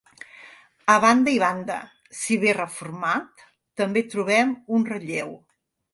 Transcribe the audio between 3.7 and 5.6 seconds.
també trobem un relleu.